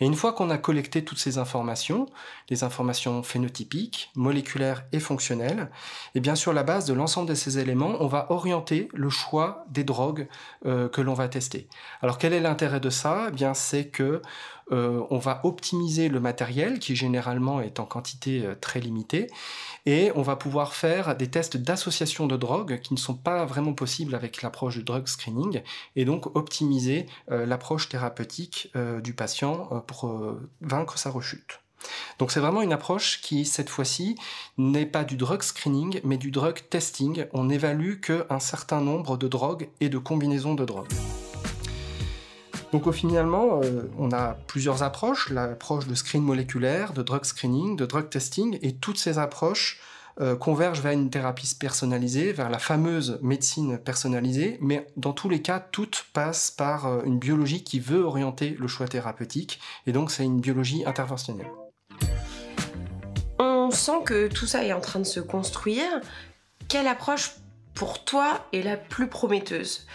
Et 0.00 0.06
une 0.06 0.14
fois 0.14 0.32
qu'on 0.32 0.50
a 0.50 0.58
collecté 0.58 1.04
toutes 1.04 1.18
ces 1.18 1.38
informations, 1.38 2.06
les 2.48 2.64
informations 2.64 3.22
phénotypiques, 3.22 4.10
moléculaires 4.14 4.84
et 4.92 5.00
fonctionnelles, 5.00 5.68
et 6.14 6.18
eh 6.18 6.20
bien 6.20 6.34
sur 6.34 6.52
la 6.52 6.62
base 6.62 6.86
de 6.86 6.94
l'ensemble 6.94 7.28
de 7.28 7.34
ces 7.34 7.58
éléments, 7.58 7.96
on 8.00 8.06
va 8.06 8.30
orienter 8.30 8.88
le 8.94 9.10
choix 9.10 9.64
des 9.68 9.84
drogues 9.84 10.28
que 10.64 11.00
l'on 11.02 11.12
va 11.12 11.28
tester. 11.28 11.68
Alors 12.00 12.16
quel 12.16 12.32
est 12.32 12.40
l'intérêt 12.40 12.80
de 12.80 12.88
ça? 12.88 13.26
Eh 13.28 13.32
bien 13.32 13.52
c'est 13.52 13.88
que 13.88 14.22
euh, 14.72 15.02
on 15.10 15.18
va 15.18 15.40
optimiser 15.44 16.08
le 16.08 16.20
matériel 16.20 16.78
qui 16.78 16.94
généralement 16.94 17.60
est 17.60 17.80
en 17.80 17.86
quantité 17.86 18.44
euh, 18.44 18.54
très 18.60 18.80
limitée 18.80 19.26
et 19.86 20.12
on 20.14 20.22
va 20.22 20.36
pouvoir 20.36 20.74
faire 20.74 21.16
des 21.16 21.28
tests 21.28 21.56
d'association 21.56 22.26
de 22.26 22.36
drogues 22.36 22.80
qui 22.80 22.94
ne 22.94 22.98
sont 22.98 23.14
pas 23.14 23.44
vraiment 23.44 23.72
possibles 23.72 24.14
avec 24.14 24.42
l'approche 24.42 24.76
du 24.76 24.82
drug 24.82 25.06
screening 25.06 25.62
et 25.96 26.04
donc 26.04 26.36
optimiser 26.36 27.06
euh, 27.30 27.46
l'approche 27.46 27.88
thérapeutique 27.88 28.72
du 29.02 29.14
patient 29.14 29.82
pour 29.86 30.10
vaincre 30.60 30.98
sa 30.98 31.10
rechute. 31.10 31.60
Donc 32.18 32.30
c'est 32.30 32.40
vraiment 32.40 32.62
une 32.62 32.72
approche 32.72 33.20
qui, 33.20 33.44
cette 33.44 33.70
fois-ci, 33.70 34.16
n'est 34.58 34.86
pas 34.86 35.04
du 35.04 35.16
drug 35.16 35.42
screening, 35.42 36.00
mais 36.04 36.18
du 36.18 36.30
drug 36.30 36.60
testing. 36.68 37.26
On 37.32 37.48
évalue 37.48 38.00
qu'un 38.00 38.40
certain 38.40 38.80
nombre 38.80 39.16
de 39.16 39.28
drogues 39.28 39.68
et 39.80 39.88
de 39.88 39.98
combinaisons 39.98 40.54
de 40.54 40.64
drogues. 40.64 40.92
Donc 42.72 42.86
au 42.86 42.92
finalement, 42.92 43.60
euh, 43.62 43.90
on 43.98 44.12
a 44.12 44.36
plusieurs 44.46 44.82
approches, 44.82 45.28
l'approche 45.30 45.86
de 45.88 45.94
screen 45.94 46.22
moléculaire, 46.22 46.92
de 46.92 47.02
drug 47.02 47.24
screening, 47.24 47.76
de 47.76 47.84
drug 47.84 48.08
testing, 48.08 48.58
et 48.62 48.76
toutes 48.76 48.98
ces 48.98 49.18
approches 49.18 49.80
euh, 50.20 50.36
convergent 50.36 50.80
vers 50.80 50.92
une 50.92 51.10
thérapie 51.10 51.52
personnalisée, 51.58 52.32
vers 52.32 52.48
la 52.48 52.60
fameuse 52.60 53.18
médecine 53.22 53.78
personnalisée, 53.78 54.58
mais 54.60 54.86
dans 54.96 55.12
tous 55.12 55.28
les 55.28 55.42
cas, 55.42 55.58
toutes 55.58 56.06
passent 56.12 56.52
par 56.52 56.86
euh, 56.86 57.02
une 57.04 57.18
biologie 57.18 57.64
qui 57.64 57.80
veut 57.80 58.04
orienter 58.04 58.56
le 58.58 58.68
choix 58.68 58.86
thérapeutique, 58.86 59.58
et 59.86 59.92
donc 59.92 60.12
c'est 60.12 60.24
une 60.24 60.40
biologie 60.40 60.84
interventionnelle. 60.86 61.50
On 63.40 63.70
sent 63.72 64.02
que 64.04 64.28
tout 64.28 64.46
ça 64.46 64.64
est 64.64 64.72
en 64.72 64.80
train 64.80 65.00
de 65.00 65.04
se 65.04 65.20
construire. 65.20 66.00
Quelle 66.68 66.86
approche 66.86 67.32
pour 67.74 68.04
toi 68.04 68.46
est 68.52 68.62
la 68.62 68.76
plus 68.76 69.08
prometteuse? 69.08 69.86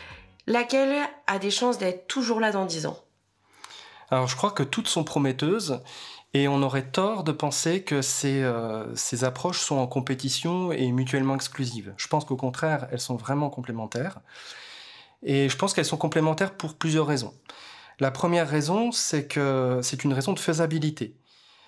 Laquelle 0.48 0.96
a 1.28 1.40
des 1.40 1.52
chances 1.52 1.78
d'être 1.78 2.08
toujours 2.08 2.40
là 2.40 2.52
dans 2.52 2.66
10 2.66 2.86
ans? 2.86 3.00
Alors 4.12 4.28
je 4.28 4.36
crois 4.36 4.52
que 4.52 4.64
toutes 4.64 4.88
sont 4.88 5.04
prometteuses 5.04 5.82
et 6.34 6.48
on 6.48 6.62
aurait 6.62 6.92
tort 6.92 7.24
de 7.24 7.32
penser 7.32 7.84
que 7.84 8.02
ces, 8.02 8.44
euh, 8.44 8.94
ces 8.96 9.24
approches 9.24 9.60
sont 9.60 9.78
en 9.78 9.88
compétition 9.88 10.72
et 10.72 10.92
mutuellement 10.92 11.36
exclusives. 11.36 11.94
Je 11.98 12.08
pense 12.08 12.26
qu'au 12.26 12.36
contraire, 12.36 12.88
elles 12.92 13.00
sont 13.00 13.16
vraiment 13.16 13.50
complémentaires. 13.50 14.20
Et 15.24 15.50
je 15.50 15.58
pense 15.58 15.74
qu'elles 15.74 15.86
sont 15.86 15.98
complémentaires 15.98 16.56
pour 16.56 16.76
plusieurs 16.76 17.08
raisons. 17.08 17.34
La 18.00 18.12
première 18.12 18.48
raison, 18.48 18.92
c'est 18.92 19.28
que 19.28 19.80
c'est 19.82 20.04
une 20.04 20.14
raison 20.14 20.34
de 20.34 20.40
faisabilité. 20.40 21.16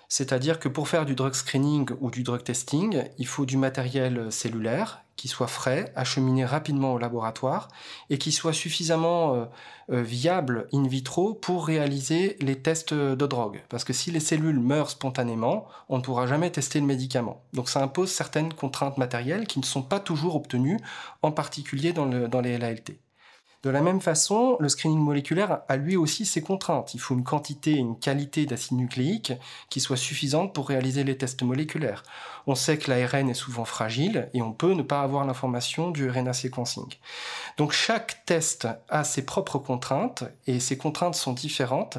C'est-à-dire 0.08 0.58
que 0.58 0.68
pour 0.68 0.88
faire 0.88 1.04
du 1.04 1.14
drug 1.14 1.34
screening 1.34 1.90
ou 2.00 2.10
du 2.10 2.22
drug 2.22 2.42
testing, 2.42 3.04
il 3.18 3.26
faut 3.26 3.44
du 3.44 3.56
matériel 3.56 4.32
cellulaire 4.32 5.02
qui 5.18 5.28
soit 5.28 5.48
frais, 5.48 5.92
acheminé 5.96 6.46
rapidement 6.46 6.94
au 6.94 6.98
laboratoire 6.98 7.68
et 8.08 8.16
qui 8.16 8.32
soit 8.32 8.52
suffisamment 8.54 9.34
euh, 9.34 9.44
euh, 9.90 10.02
viable 10.02 10.68
in 10.72 10.86
vitro 10.86 11.34
pour 11.34 11.66
réaliser 11.66 12.36
les 12.40 12.56
tests 12.56 12.94
de 12.94 13.26
drogue. 13.26 13.60
Parce 13.68 13.84
que 13.84 13.92
si 13.92 14.10
les 14.10 14.20
cellules 14.20 14.60
meurent 14.60 14.90
spontanément, 14.90 15.66
on 15.88 15.98
ne 15.98 16.02
pourra 16.02 16.26
jamais 16.26 16.50
tester 16.50 16.80
le 16.80 16.86
médicament. 16.86 17.42
Donc 17.52 17.68
ça 17.68 17.82
impose 17.82 18.12
certaines 18.12 18.54
contraintes 18.54 18.96
matérielles 18.96 19.46
qui 19.46 19.58
ne 19.58 19.64
sont 19.64 19.82
pas 19.82 20.00
toujours 20.00 20.36
obtenues, 20.36 20.78
en 21.22 21.32
particulier 21.32 21.92
dans, 21.92 22.06
dans 22.06 22.40
les 22.40 22.56
LALT. 22.56 22.92
De 23.64 23.70
la 23.70 23.80
même 23.80 24.00
façon, 24.00 24.56
le 24.60 24.68
screening 24.68 25.00
moléculaire 25.00 25.62
a 25.68 25.76
lui 25.76 25.96
aussi 25.96 26.24
ses 26.24 26.42
contraintes. 26.42 26.94
Il 26.94 27.00
faut 27.00 27.14
une 27.14 27.24
quantité 27.24 27.72
et 27.72 27.78
une 27.78 27.98
qualité 27.98 28.46
d'acide 28.46 28.76
nucléique 28.76 29.32
qui 29.68 29.80
soit 29.80 29.96
suffisante 29.96 30.54
pour 30.54 30.68
réaliser 30.68 31.02
les 31.02 31.18
tests 31.18 31.42
moléculaires. 31.42 32.04
On 32.46 32.54
sait 32.54 32.78
que 32.78 32.88
l'ARN 32.88 33.28
est 33.28 33.34
souvent 33.34 33.64
fragile 33.64 34.30
et 34.32 34.42
on 34.42 34.52
peut 34.52 34.74
ne 34.74 34.82
pas 34.82 35.02
avoir 35.02 35.26
l'information 35.26 35.90
du 35.90 36.08
RNA 36.08 36.34
sequencing. 36.34 36.88
Donc 37.56 37.72
chaque 37.72 38.24
test 38.26 38.68
a 38.88 39.02
ses 39.02 39.24
propres 39.24 39.58
contraintes 39.58 40.22
et 40.46 40.60
ces 40.60 40.78
contraintes 40.78 41.16
sont 41.16 41.32
différentes. 41.32 41.98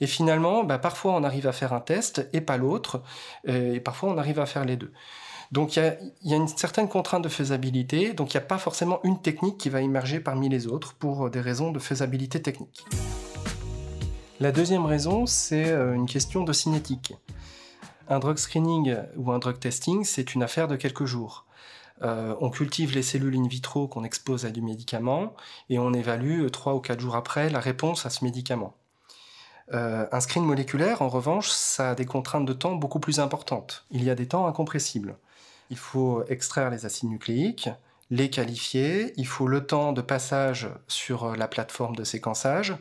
Et 0.00 0.06
finalement, 0.06 0.62
bah, 0.62 0.78
parfois 0.78 1.14
on 1.14 1.24
arrive 1.24 1.48
à 1.48 1.52
faire 1.52 1.72
un 1.72 1.80
test 1.80 2.28
et 2.32 2.40
pas 2.40 2.56
l'autre, 2.56 3.02
et 3.44 3.80
parfois 3.80 4.10
on 4.10 4.18
arrive 4.18 4.38
à 4.38 4.46
faire 4.46 4.64
les 4.64 4.76
deux. 4.76 4.92
Donc 5.52 5.76
il 5.76 5.82
y, 6.22 6.32
a, 6.32 6.36
une 6.36 6.46
certaine 6.46 6.88
contrainte 6.88 7.22
de 7.22 7.28
faisabilité, 7.28 8.12
donc 8.12 8.32
il 8.32 8.36
n'y 8.36 8.42
a 8.42 8.46
pas 8.46 8.58
forcément 8.58 9.00
une 9.02 9.20
technique 9.20 9.58
qui 9.58 9.68
va 9.68 9.80
émerger 9.80 10.20
parmi 10.20 10.48
les 10.48 10.68
autres 10.68 10.94
pour 10.94 11.28
des 11.28 11.40
raisons 11.40 11.72
de 11.72 11.80
faisabilité 11.80 12.40
technique. 12.40 12.84
La 14.38 14.52
deuxième 14.52 14.86
raison, 14.86 15.26
c'est 15.26 15.68
euh, 15.68 15.94
une 15.94 16.06
question 16.06 16.44
de 16.44 16.52
cinétique. 16.52 17.14
Un 18.08 18.20
drug 18.20 18.38
screening 18.38 18.96
ou 19.16 19.32
un 19.32 19.38
drug 19.38 19.58
testing, 19.58 20.04
c'est 20.04 20.34
une 20.34 20.42
affaire 20.42 20.68
de 20.68 20.76
quelques 20.76 21.04
jours. 21.04 21.46
Euh, 22.02 22.34
on 22.40 22.48
cultive 22.48 22.94
les 22.94 23.02
cellules 23.02 23.36
in 23.36 23.46
vitro 23.46 23.86
qu'on 23.88 24.04
expose 24.04 24.46
à 24.46 24.50
du 24.50 24.62
médicament 24.62 25.34
et 25.68 25.78
on 25.78 25.92
évalue 25.92 26.44
euh, 26.44 26.48
trois 26.48 26.74
ou 26.74 26.80
quatre 26.80 27.00
jours 27.00 27.16
après 27.16 27.50
la 27.50 27.60
réponse 27.60 28.06
à 28.06 28.10
ce 28.10 28.24
médicament. 28.24 28.74
un 29.72 30.20
screen 30.20 30.44
moléculaire, 30.44 31.02
en 31.02 31.08
revanche, 31.08 31.48
ça 31.50 31.90
a 31.90 31.94
des 31.94 32.06
contraintes 32.06 32.46
de 32.46 32.52
temps 32.52 32.76
beaucoup 32.76 32.98
plus 32.98 33.20
importantes. 33.20 33.84
Il 33.90 34.02
y 34.02 34.10
a 34.10 34.14
des 34.14 34.26
temps 34.26 34.46
incompressibles 34.46 35.16
il 35.70 35.78
faut 35.78 36.24
extraire 36.28 36.70
les 36.70 36.84
acides 36.84 37.08
nucléiques, 37.08 37.70
les 38.10 38.28
qualifier, 38.28 39.12
il 39.16 39.26
faut 39.26 39.46
le 39.46 39.66
temps 39.66 39.92
de 39.92 40.00
passage 40.00 40.68
sur 40.88 41.24
euh, 41.24 41.36
la 41.36 41.48
plateforme 41.48 41.94
de 41.94 42.04
séquençage, 42.04 42.76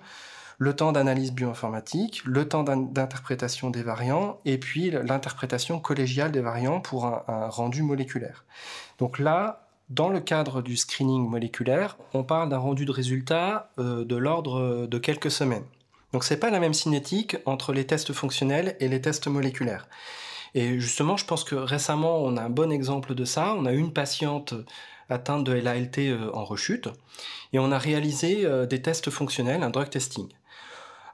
le 0.57 0.75
temps 0.75 0.91
d'analyse 0.91 1.31
bioinformatique, 1.31 2.21
le 2.25 2.47
temps 2.47 2.63
d'interprétation 2.63 3.69
des 3.69 3.83
variants, 3.83 4.39
et 4.43 4.57
puis 4.57 4.91
l'interprétation 4.91 5.79
collégiale 5.79 6.31
des 6.31 6.41
variants 6.41 6.81
pour 6.81 7.05
un, 7.05 7.47
rendu 7.47 7.81
moléculaire. 7.81 8.43
Donc 8.97 9.19
là, 9.19 9.67
dans 9.89 10.09
le 10.09 10.19
cadre 10.19 10.61
du 10.61 10.75
screening 10.75 11.29
moléculaire, 11.29 11.97
on 12.13 12.23
parle 12.23 12.49
d'un 12.49 12.57
rendu 12.57 12.85
de 12.85 12.91
résultat 12.91 13.69
euh, 13.79 14.03
de 14.03 14.15
l'ordre 14.17 14.85
de 14.87 14.97
quelques 14.97 15.31
semaines. 15.31 15.65
Donc 16.11 16.23
c'est 16.23 16.37
pas 16.37 16.49
la 16.49 16.59
même 16.59 16.73
cinétique 16.73 17.37
entre 17.45 17.71
les 17.71 17.85
tests 17.85 18.13
fonctionnels 18.13 18.75
et 18.79 18.87
les 18.87 18.99
tests 18.99 19.27
moléculaires. 19.27 19.87
Et 20.55 20.79
justement, 20.79 21.17
je 21.17 21.25
pense 21.25 21.43
que 21.43 21.55
récemment, 21.55 22.17
on 22.23 22.37
a 22.37 22.41
un 22.41 22.49
bon 22.49 22.71
exemple 22.71 23.15
de 23.15 23.25
ça. 23.25 23.53
On 23.57 23.65
a 23.65 23.71
une 23.71 23.93
patiente 23.93 24.53
atteinte 25.09 25.43
de 25.43 25.53
LALT 25.53 25.97
euh, 25.99 26.29
en 26.33 26.45
rechute 26.45 26.89
et 27.53 27.59
on 27.59 27.71
a 27.71 27.77
réalisé 27.77 28.45
euh, 28.45 28.65
des 28.65 28.81
tests 28.81 29.09
fonctionnels, 29.09 29.63
un 29.63 29.69
drug 29.69 29.89
testing. 29.89 30.27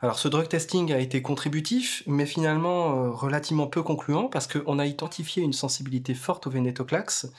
Alors 0.01 0.20
ce 0.20 0.27
drug 0.27 0.48
testing 0.48 0.92
a 0.92 1.00
été 1.00 1.22
contributif, 1.22 2.04
mais 2.06 2.25
finalement 2.25 3.06
euh, 3.06 3.12
relativement 3.12 3.68
peu 3.68 3.82
concluant 3.82 4.27
parce 4.27 4.48
qu'on 4.48 4.80
a 4.80 4.86
identifié 4.86 5.42
une 5.42 5.54
sensibilité 5.54 6.13
forte 6.13 6.48
au 6.48 6.50
vénétoclax, 6.50 7.32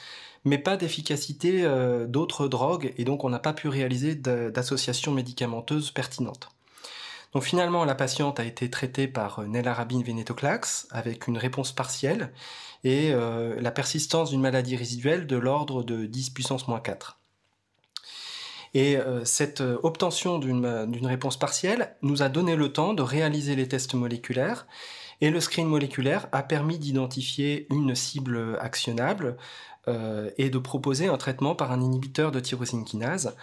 mais 0.44 0.58
pas 0.58 0.76
d'efficacité 0.76 1.66
d'autres 2.06 2.46
drogues, 2.46 2.94
et 2.96 3.04
donc 3.04 3.24
on 3.24 3.30
n'a 3.30 3.40
pas 3.40 3.52
pu 3.52 3.66
réaliser 3.66 4.14
d'associations 4.14 5.10
médicamenteuses 5.10 5.90
pertinentes. 5.90 6.55
Donc 7.32 7.42
finalement, 7.42 7.84
la 7.84 7.94
patiente 7.94 8.40
a 8.40 8.44
été 8.44 8.70
traitée 8.70 9.08
par 9.08 9.40
euh, 9.40 9.46
nelarabine 9.46 10.02
venetoclax 10.02 10.88
avec 10.90 11.26
une 11.26 11.38
réponse 11.38 11.72
partielle 11.72 12.32
et 12.84 13.12
euh, 13.12 13.60
la 13.60 13.70
persistance 13.70 14.30
d'une 14.30 14.40
maladie 14.40 14.76
résiduelle 14.76 15.26
de 15.26 15.36
l'ordre 15.36 15.82
de 15.82 16.06
10 16.06 16.30
puissance 16.30 16.68
moins 16.68 16.80
4. 16.80 17.18
Et 18.74 18.96
euh, 18.96 19.24
cette 19.24 19.60
obtention 19.60 20.38
d'une 20.38 21.06
réponse 21.06 21.38
partielle 21.38 21.96
nous 22.02 22.22
a 22.22 22.28
donné 22.28 22.56
le 22.56 22.72
temps 22.72 22.94
de 22.94 23.02
réaliser 23.02 23.56
les 23.56 23.68
tests 23.68 23.94
moléculaires 23.94 24.66
et 25.20 25.30
le 25.30 25.40
screen 25.40 25.66
moléculaire 25.66 26.28
a 26.32 26.42
permis 26.42 26.78
d'identifier 26.78 27.66
une 27.70 27.94
cible 27.94 28.58
actionnable 28.60 29.36
et 30.36 30.50
de 30.50 30.58
proposer 30.58 31.06
un 31.06 31.16
traitement 31.16 31.54
par 31.54 31.70
un 31.70 31.80
inhibiteur 31.80 32.32
de 32.32 32.40
tyrosine 32.40 32.84
kinase 32.84 33.36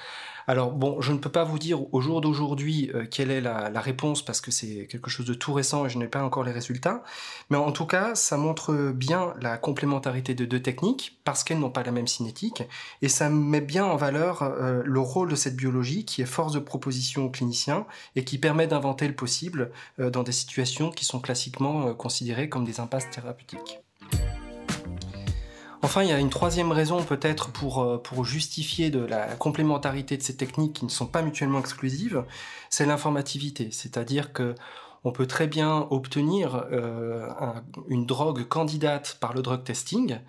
alors 0.47 0.71
bon, 0.71 0.99
je 1.01 1.11
ne 1.13 1.17
peux 1.17 1.31
pas 1.31 1.43
vous 1.43 1.59
dire 1.59 1.93
au 1.93 2.01
jour 2.01 2.21
d'aujourd'hui 2.21 2.91
euh, 2.93 3.05
quelle 3.09 3.31
est 3.31 3.41
la, 3.41 3.69
réponse 3.83 4.23
parce 4.23 4.39
que 4.39 4.51
c'est 4.51 4.87
quelque 4.87 5.09
chose 5.09 5.25
de 5.25 5.33
tout 5.33 5.53
récent 5.53 5.85
et 5.85 5.89
je 5.89 5.97
n'ai 5.97 6.07
pas 6.07 6.23
encore 6.23 6.43
les 6.43 6.51
résultats. 6.51 7.03
Mais 7.49 7.57
en 7.57 7.71
tout 7.71 7.85
cas, 7.85 8.15
ça 8.15 8.37
montre 8.37 8.91
bien 8.93 9.33
la 9.41 9.57
complémentarité 9.57 10.35
de 10.35 10.45
deux 10.45 10.61
techniques 10.61 11.19
parce 11.25 11.43
qu'elles 11.43 11.59
n'ont 11.59 11.69
pas 11.69 11.83
la 11.83 11.91
même 11.91 12.07
cinétique 12.07 12.63
et 13.01 13.09
ça 13.09 13.29
met 13.29 13.61
bien 13.61 13.85
en 13.85 13.97
valeur 13.97 14.43
euh, 14.43 14.81
le 14.85 14.99
rôle 14.99 15.29
de 15.29 15.35
cette 15.35 15.55
biologie 15.55 16.05
qui 16.05 16.21
est 16.21 16.25
force 16.25 16.53
de 16.53 16.59
proposition 16.59 17.25
aux 17.25 17.29
cliniciens 17.29 17.85
et 18.15 18.23
qui 18.23 18.37
permet 18.37 18.67
d'inventer 18.67 19.07
le 19.07 19.15
possible 19.15 19.71
euh, 19.99 20.09
dans 20.09 20.23
des 20.23 20.31
situations 20.31 20.91
qui 20.91 21.05
sont 21.05 21.19
classiquement 21.19 21.93
considérées 21.93 22.49
comme 22.49 22.65
des 22.65 22.79
impasses 22.79 23.09
thérapeutiques. 23.09 23.79
Enfin, 25.83 26.01
il 26.01 26.09
y 26.09 26.13
a 26.13 26.19
une 26.19 26.29
troisième 26.29 26.71
raison 26.71 27.03
peut-être 27.03 27.51
pour, 27.51 27.83
euh, 27.83 27.97
pour 27.97 28.23
justifier 28.23 28.89
de 28.89 29.03
la 29.03 29.35
complémentarité 29.35 30.15
de 30.15 30.23
ces 30.23 30.37
techniques 30.37 30.71
qui 30.71 30.85
ne 30.85 30.89
sont 30.89 31.07
pas 31.07 31.21
mutuellement 31.21 31.59
exclusives, 31.59 32.23
c'est 32.69 32.85
l'informativité. 32.85 33.67
C'est-à-dire 33.69 34.31
que 34.31 34.55
on 35.03 35.11
peut 35.11 35.27
très 35.27 35.45
bien 35.45 35.85
obtenir 35.89 36.65
euh, 36.71 37.27
une 37.89 38.05
drogue 38.05 38.47
candidate 38.47 39.17
par 39.19 39.33
le 39.33 39.41
drug 39.41 39.65
testing 39.65 40.19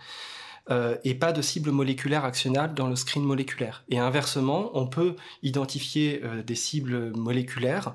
euh, 0.71 0.97
et 1.05 1.15
pas 1.15 1.31
de 1.31 1.41
cible 1.41 1.71
moléculaire 1.71 2.25
actionnable 2.25 2.75
dans 2.75 2.89
le 2.89 2.97
screen 2.97 3.23
moléculaire. 3.23 3.85
Et 3.89 4.01
inversement, 4.01 4.73
on 4.75 4.89
peut 4.89 5.15
identifier 5.45 6.21
des 6.45 6.57
cibles 6.57 7.13
moléculaires 7.17 7.95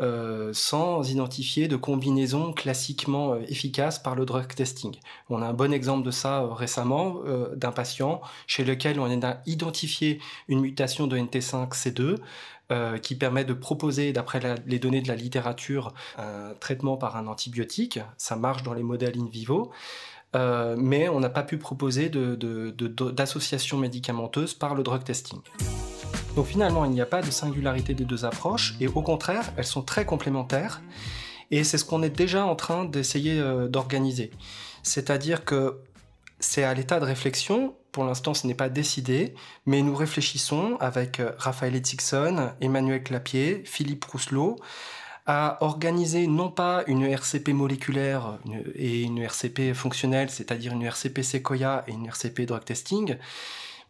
euh, 0.00 0.50
sans 0.52 1.10
identifier 1.10 1.66
de 1.66 1.74
combinaison 1.74 2.52
classiquement 2.52 3.32
euh, 3.32 3.40
efficace 3.48 3.98
par 3.98 4.14
le 4.14 4.24
drug 4.24 4.46
testing. 4.54 4.94
On 5.28 5.42
a 5.42 5.46
un 5.46 5.52
bon 5.52 5.72
exemple 5.72 6.06
de 6.06 6.12
ça 6.12 6.42
euh, 6.42 6.52
récemment 6.52 7.16
d'un 7.56 7.72
patient 7.72 8.20
chez 8.46 8.64
lequel 8.64 9.00
on 9.00 9.22
a 9.22 9.38
identifié 9.46 10.20
une 10.46 10.60
mutation 10.60 11.08
de 11.08 11.18
NT5C2 11.18 12.16
qui 13.02 13.14
permet 13.14 13.46
de 13.46 13.54
proposer, 13.54 14.12
d'après 14.12 14.40
les 14.66 14.78
données 14.78 15.00
de 15.00 15.08
la 15.08 15.16
littérature, 15.16 15.94
un 16.18 16.52
traitement 16.60 16.98
par 16.98 17.16
un 17.16 17.26
antibiotique. 17.26 17.98
Ça 18.18 18.36
marche 18.36 18.62
dans 18.62 18.74
les 18.74 18.82
modèles 18.82 19.18
in 19.18 19.26
vivo. 19.26 19.70
mais 20.34 21.08
on 21.08 21.20
n'a 21.20 21.30
pas 21.30 21.42
pu 21.42 21.56
proposer 21.56 22.10
d'association 22.10 23.78
médicamenteuse 23.78 24.52
par 24.52 24.74
le 24.74 24.82
drug 24.82 25.02
testing. 25.02 25.40
Donc 26.38 26.46
finalement, 26.46 26.84
il 26.84 26.92
n'y 26.92 27.00
a 27.00 27.06
pas 27.06 27.20
de 27.20 27.32
singularité 27.32 27.94
des 27.94 28.04
deux 28.04 28.24
approches, 28.24 28.76
et 28.78 28.86
au 28.86 29.02
contraire, 29.02 29.52
elles 29.56 29.64
sont 29.64 29.82
très 29.82 30.04
complémentaires, 30.04 30.82
et 31.50 31.64
c'est 31.64 31.78
ce 31.78 31.84
qu'on 31.84 32.00
est 32.04 32.16
déjà 32.16 32.46
en 32.46 32.54
train 32.54 32.84
d'essayer 32.84 33.40
euh, 33.40 33.66
d'organiser. 33.66 34.30
C'est-à-dire 34.84 35.44
que 35.44 35.80
c'est 36.38 36.62
à 36.62 36.74
l'état 36.74 37.00
de 37.00 37.04
réflexion, 37.04 37.74
Pour 37.90 38.04
l'instant, 38.04 38.34
ce 38.34 38.46
n'est 38.46 38.54
pas 38.54 38.68
décidé, 38.68 39.34
mais 39.66 39.82
nous 39.82 39.96
réfléchissons 39.96 40.76
avec 40.78 41.18
euh, 41.18 41.32
Raphaël 41.38 41.74
Etixon, 41.74 42.52
Emmanuel 42.60 43.02
Clapier, 43.02 43.64
Philippe 43.64 44.04
Rousselot, 44.04 44.60
à 45.26 45.58
organiser 45.60 46.28
non 46.28 46.52
pas 46.52 46.84
une 46.86 47.02
RCP 47.02 47.48
moléculaire 47.48 48.38
et 48.76 49.02
une 49.02 49.18
RCP 49.18 49.74
fonctionnelle, 49.74 50.30
c'est-à-dire 50.30 50.72
une 50.72 50.84
RCP 50.84 51.24
Sequoia 51.24 51.82
et 51.88 51.92
une 51.94 52.06
RCP 52.06 52.42
drug 52.46 52.64
testing, 52.64 53.16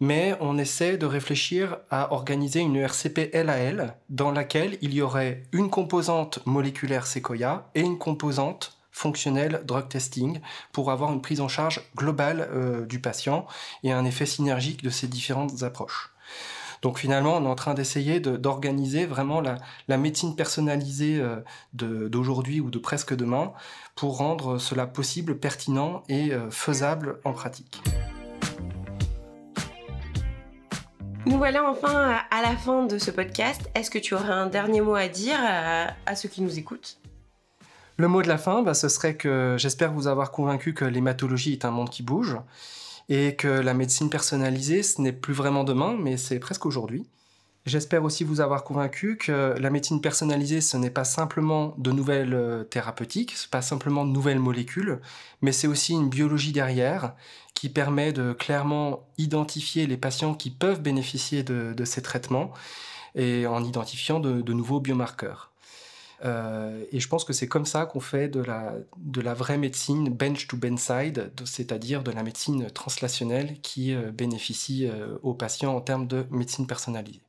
mais 0.01 0.37
on 0.41 0.59
essaie 0.59 0.97
de 0.97 1.07
réfléchir 1.07 1.79
à 1.91 2.13
organiser 2.13 2.61
une 2.61 2.77
RCP 2.77 3.31
LAL 3.33 3.97
dans 4.09 4.31
laquelle 4.31 4.79
il 4.81 4.95
y 4.95 5.03
aurait 5.03 5.43
une 5.53 5.71
composante 5.71 6.41
moléculaire 6.47 7.07
Sequoia 7.07 7.71
et 7.75 7.81
une 7.81 7.99
composante 7.99 8.79
fonctionnelle 8.93 9.63
drug 9.65 9.89
testing 9.89 10.41
pour 10.73 10.91
avoir 10.91 11.13
une 11.13 11.23
prise 11.23 11.41
en 11.41 11.49
charge 11.49 11.81
globale 11.97 12.49
euh, 12.53 12.85
du 12.85 13.01
patient 13.01 13.47
et 13.85 13.93
un 13.93 14.05
effet 14.05 14.27
synergique 14.27 14.83
de 14.83 14.91
ces 14.91 15.07
différentes 15.07 15.63
approches. 15.63 16.11
Donc 16.83 16.99
finalement, 16.99 17.37
on 17.37 17.45
est 17.45 17.49
en 17.49 17.55
train 17.55 17.75
d'essayer 17.75 18.21
d'organiser 18.21 19.07
vraiment 19.07 19.41
la, 19.41 19.97
médecine 19.97 20.37
personnalisée 20.37 21.21
euh, 21.21 21.41
d'aujourd'hui 21.73 22.61
ou 22.61 22.71
de 22.71 22.79
presque 22.79 23.15
demain 23.15 23.53
pour 23.95 24.19
rendre 24.19 24.59
cela 24.59 24.87
possible, 24.87 25.39
pertinent 25.39 26.03
et 26.09 26.33
euh, 26.33 26.51
faisable 26.51 27.19
en 27.25 27.33
pratique. 27.33 27.83
Nous 31.29 31.37
voilà 31.37 31.63
enfin 31.69 32.23
à 32.31 32.41
la 32.41 32.57
fin 32.57 32.87
de 32.87 32.97
ce 32.97 33.11
podcast. 33.11 33.69
Est-ce 33.75 33.91
que 33.91 33.99
tu 33.99 34.15
aurais 34.15 34.33
un 34.33 34.47
dernier 34.47 34.81
mot 34.81 34.95
à 34.95 35.09
dire 35.09 35.37
à, 35.39 36.17
ceux 36.17 36.27
qui 36.31 36.41
nous 36.41 36.59
écoutent? 36.59 36.99
Le 37.99 38.09
mot 38.09 38.23
de 38.23 38.29
la 38.29 38.39
fin, 38.39 38.63
bah, 38.63 38.73
ce 38.73 38.89
serait 38.89 39.15
que 39.15 39.57
j'espère 39.59 39.93
vous 39.93 40.07
avoir 40.07 40.31
convaincu 40.31 40.73
que 40.73 40.87
l'hématologie 40.87 41.53
est 41.53 41.67
un 41.67 41.71
monde 41.71 41.91
qui 41.91 42.03
bouge 42.03 42.39
et 43.11 43.37
que 43.37 43.47
la 43.47 43.75
médecine 43.75 44.09
personnalisée, 44.09 44.83
ce 44.83 45.03
n'est 45.03 45.13
plus 45.13 45.35
vraiment 45.35 45.65
demain, 45.65 45.95
mais 46.01 46.17
c'est 46.17 46.39
presque 46.39 46.65
aujourd'hui. 46.65 47.07
J'espère 47.69 48.03
aussi 48.03 48.25
vous 48.25 48.41
avoir 48.41 48.65
convaincu 48.65 49.19
que 49.19 49.55
la 49.59 49.69
médecine 49.69 50.01
personnalisée, 50.01 50.63
ce 50.63 50.79
n'est 50.79 50.89
pas 50.89 51.05
simplement 51.05 51.75
de 51.77 51.93
nouvelles 51.93 52.33
euh, 52.33 52.65
thérapeutiques, 52.65 53.33
ce 53.33 53.45
n'est 53.45 53.51
pas 53.51 53.61
simplement 53.61 54.07
de 54.07 54.11
nouvelles 54.11 54.39
molécules, 54.39 55.01
mais 55.43 55.53
c'est 55.53 55.67
aussi 55.67 55.93
une 55.93 56.09
biologie 56.09 56.53
derrière 56.53 57.13
qui 57.53 57.69
permet 57.69 58.15
de 58.15 58.33
clairement 58.33 59.07
identifier 59.19 59.87
les 59.87 59.99
patients 59.99 60.35
qui 60.35 60.49
peuvent 60.49 60.81
bénéficier 60.81 61.43
de, 61.43 61.85
ces 61.85 62.01
traitements 62.01 62.53
et 63.15 63.47
en 63.47 63.63
identifiant 63.63 64.19
de 64.19 64.53
nouveaux 64.55 64.81
biomarqueurs. 64.81 65.53
Euh, 66.25 66.85
et 66.91 67.01
je 67.01 67.09
pense 67.09 67.25
que 67.25 67.35
c'est 67.35 67.49
comme 67.49 67.67
ça 67.67 67.85
qu'on 67.85 68.01
fait 68.01 68.29
de 68.29 68.41
la, 68.41 69.35
vraie 69.35 69.59
médecine 69.59 70.09
bench 70.09 70.47
to 70.47 70.57
bedside, 70.57 71.33
c'est-à-dire 71.45 72.03
de 72.03 72.13
la 72.13 72.23
médecine 72.23 72.71
translationnelle 72.71 73.61
qui 73.61 73.95
euh, 73.95 74.11
bénéficie 74.11 74.89
aux 75.23 75.35
patients 75.35 75.77
en 75.77 75.81
termes 75.83 76.07
de 76.07 76.25
médecine 76.31 76.67
personnalisée. 76.67 77.21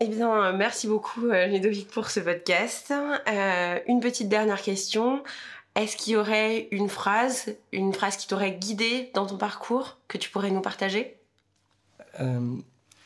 Eh 0.00 0.06
bien, 0.06 0.52
merci 0.52 0.86
beaucoup 0.86 1.22
Ludovic 1.22 1.88
pour 1.88 2.10
ce 2.10 2.20
podcast. 2.20 2.92
une 3.86 4.00
petite 4.00 4.28
dernière 4.28 4.62
question. 4.62 5.22
Est-ce 5.74 5.96
qu'il 5.96 6.14
y 6.14 6.16
aurait 6.16 6.68
une 6.70 6.88
phrase, 6.88 7.56
une 7.72 7.92
phrase 7.92 8.16
qui 8.16 8.26
t'aurait 8.28 8.52
guidé 8.52 9.10
dans 9.14 9.26
ton 9.26 9.36
parcours 9.36 9.98
que 10.08 10.18
tu 10.18 10.30
pourrais 10.30 10.50
nous 10.50 10.60
partager? 10.60 11.16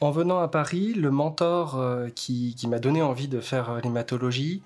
En 0.00 0.10
venant 0.10 0.40
à 0.40 0.48
Paris, 0.48 0.92
le 0.94 1.10
mentor 1.10 1.82
qui, 2.14 2.56
m'a 2.68 2.78
donné 2.78 3.02
envie 3.02 3.28
de 3.28 3.40
faire 3.40 3.80
l'hématologie, 3.82 4.62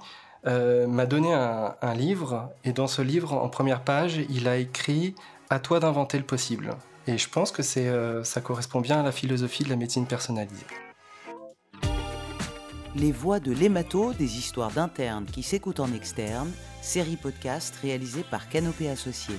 euh, 0.46 0.86
m'a 0.86 1.06
donné 1.06 1.32
un, 1.32 1.94
livre, 1.94 2.50
et 2.64 2.72
dans 2.72 2.86
ce 2.86 3.02
livre, 3.02 3.32
en 3.32 3.48
première 3.48 3.82
page, 3.82 4.20
il 4.30 4.46
a 4.46 4.56
écrit 4.56 5.14
À 5.50 5.58
toi 5.58 5.80
d'inventer 5.80 6.18
le 6.18 6.24
possible. 6.24 6.70
Et 7.08 7.18
je 7.18 7.28
pense 7.28 7.50
que 7.50 7.62
euh, 7.78 8.22
ça 8.22 8.40
correspond 8.40 8.80
bien 8.80 9.00
à 9.00 9.02
la 9.02 9.12
philosophie 9.12 9.64
de 9.64 9.68
la 9.68 9.76
médecine 9.76 10.06
personnalisée. 10.06 10.66
Les 12.98 13.12
voix 13.12 13.40
de 13.40 13.52
l'hémato, 13.52 14.14
des 14.14 14.38
histoires 14.38 14.70
d'internes 14.70 15.26
qui 15.26 15.42
s'écoutent 15.42 15.80
en 15.80 15.92
externe, 15.92 16.50
série 16.80 17.16
podcast 17.16 17.74
réalisée 17.82 18.24
par 18.30 18.48
Canopée 18.48 18.88
Associés. 18.88 19.36